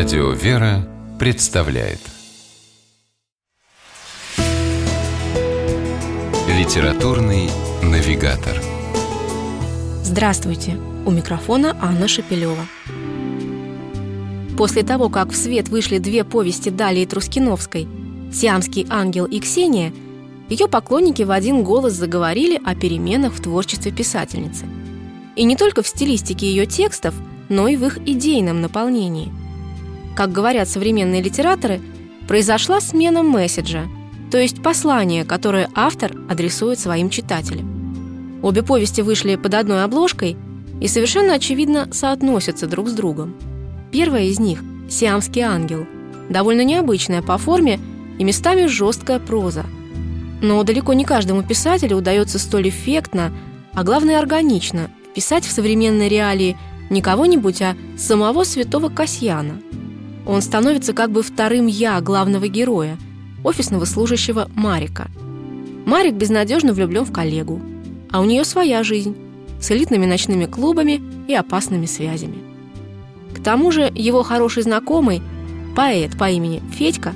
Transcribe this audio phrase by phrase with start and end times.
[0.00, 1.98] Радио «Вера» представляет
[6.48, 7.50] Литературный
[7.82, 8.62] навигатор
[10.02, 10.78] Здравствуйте!
[11.04, 12.66] У микрофона Анна Шапилева.
[14.56, 17.86] После того, как в свет вышли две повести Далии Трускиновской
[18.32, 19.92] «Сиамский ангел» и «Ксения»,
[20.48, 24.64] ее поклонники в один голос заговорили о переменах в творчестве писательницы.
[25.36, 27.14] И не только в стилистике ее текстов,
[27.50, 29.30] но и в их идейном наполнении–
[30.14, 31.80] как говорят современные литераторы,
[32.30, 33.88] произошла смена месседжа,
[34.30, 38.40] то есть послание, которое автор адресует своим читателям.
[38.42, 40.36] Обе повести вышли под одной обложкой
[40.80, 43.34] и совершенно очевидно соотносятся друг с другом.
[43.90, 45.86] Первая из них «Сиамский ангел»,
[46.28, 47.80] довольно необычная по форме
[48.18, 49.66] и местами жесткая проза.
[50.40, 53.32] Но далеко не каждому писателю удается столь эффектно,
[53.74, 56.56] а главное органично, вписать в современные реалии
[56.88, 59.60] не кого-нибудь, а самого святого Касьяна–
[60.30, 62.96] он становится как бы вторым «я» главного героя,
[63.42, 65.08] офисного служащего Марика.
[65.86, 67.60] Марик безнадежно влюблен в коллегу,
[68.12, 69.16] а у нее своя жизнь
[69.60, 72.38] с элитными ночными клубами и опасными связями.
[73.34, 75.20] К тому же его хороший знакомый,
[75.74, 77.12] поэт по имени Федька,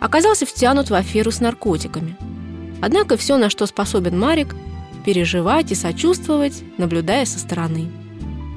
[0.00, 2.16] оказался втянут в аферу с наркотиками.
[2.82, 4.56] Однако все, на что способен Марик,
[5.04, 7.86] переживать и сочувствовать, наблюдая со стороны.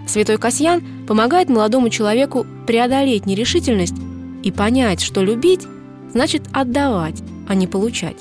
[0.09, 3.93] Святой Касьян помогает молодому человеку преодолеть нерешительность
[4.41, 5.67] и понять, что любить
[6.11, 8.15] значит отдавать, а не получать.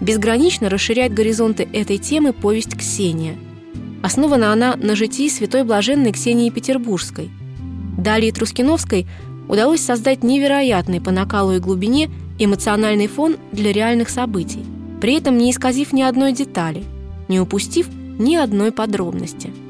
[0.00, 3.36] Безгранично расширяет горизонты этой темы повесть «Ксения».
[4.02, 7.28] Основана она на житии святой блаженной Ксении Петербургской.
[7.98, 9.06] Далее Трускиновской
[9.46, 14.64] удалось создать невероятный по накалу и глубине эмоциональный фон для реальных событий,
[15.02, 16.82] при этом не исказив ни одной детали,
[17.28, 17.88] не упустив
[18.18, 19.52] ни одной подробности–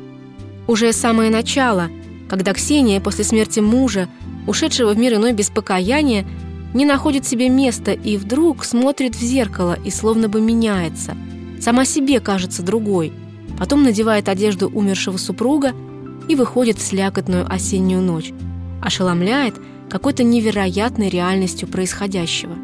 [0.67, 1.91] уже самое начало,
[2.29, 4.09] когда Ксения после смерти мужа,
[4.47, 6.25] ушедшего в мир иной без покаяния,
[6.73, 11.17] не находит себе места и вдруг смотрит в зеркало и словно бы меняется.
[11.61, 13.13] Сама себе кажется другой.
[13.59, 15.73] Потом надевает одежду умершего супруга
[16.29, 18.33] и выходит в слякотную осеннюю ночь.
[18.83, 19.55] Ошеломляет
[19.89, 22.55] какой-то невероятной реальностью происходящего.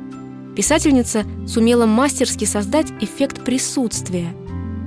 [0.56, 4.34] Писательница сумела мастерски создать эффект присутствия–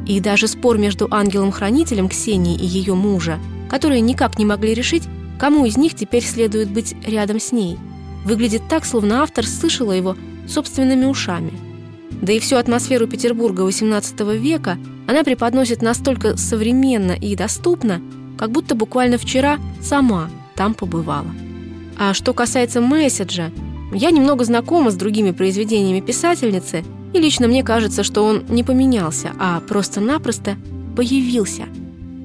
[0.06, 5.03] и даже спор между ангелом-хранителем Ксении и ее мужа, которые никак не могли решить,
[5.40, 7.78] кому из них теперь следует быть рядом с ней,
[8.25, 10.16] выглядит так, словно автор слышала его
[10.47, 11.52] собственными ушами.
[12.22, 14.78] Да и всю атмосферу Петербурга XVIII века
[15.08, 18.02] она преподносит настолько современно и доступно,
[18.38, 21.31] как будто буквально вчера сама там побывала.
[21.97, 23.52] А что касается месседжа,
[23.94, 26.84] я немного знакома с другими произведениями писательницы–
[27.14, 30.58] и лично мне кажется, что он не поменялся, а просто-напросто
[30.96, 31.66] появился.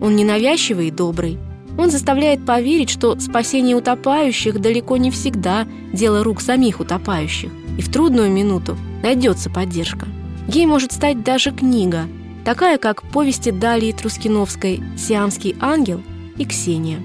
[0.01, 1.39] Он ненавязчивый и добрый.
[1.77, 7.53] Он заставляет поверить, что спасение утопающих далеко не всегда дело рук самих утопающих.
[7.77, 10.09] И в трудную минуту найдется поддержка.
[10.49, 12.07] Ей может стать даже книга,
[12.45, 16.01] такая как повести Далии Трускиновской «Сиамский ангел»
[16.39, 16.99] и «Ксения».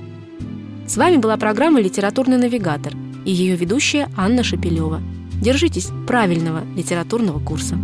[0.87, 2.93] С вами была программа «Литературный навигатор»
[3.25, 5.01] и ее ведущая Анна Шапилева–
[5.43, 7.77] Держитесь правильного литературного курса.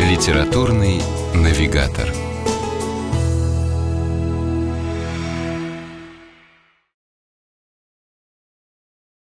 [0.00, 1.02] Литературный
[1.34, 2.25] навигатор.